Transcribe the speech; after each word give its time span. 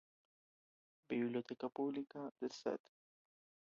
Biblioteca 1.09 1.69
Pública 1.69 2.33
de 2.39 2.47
St. 2.47 2.81